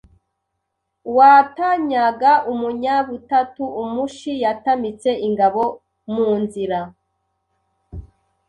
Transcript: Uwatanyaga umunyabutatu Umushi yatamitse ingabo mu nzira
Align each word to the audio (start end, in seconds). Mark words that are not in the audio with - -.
Uwatanyaga 1.09 2.31
umunyabutatu 2.51 3.63
Umushi 3.81 4.33
yatamitse 4.43 5.09
ingabo 5.27 5.63
mu 6.13 6.29
nzira 6.41 6.79